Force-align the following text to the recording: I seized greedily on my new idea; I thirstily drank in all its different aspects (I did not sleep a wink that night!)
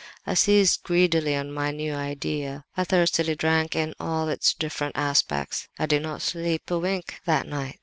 I 0.25 0.33
seized 0.33 0.81
greedily 0.81 1.35
on 1.35 1.51
my 1.51 1.69
new 1.69 1.93
idea; 1.93 2.65
I 2.75 2.85
thirstily 2.85 3.35
drank 3.35 3.75
in 3.75 3.93
all 3.99 4.29
its 4.29 4.51
different 4.55 4.97
aspects 4.97 5.67
(I 5.77 5.85
did 5.85 6.01
not 6.01 6.23
sleep 6.23 6.71
a 6.71 6.79
wink 6.79 7.19
that 7.27 7.47
night!) 7.47 7.79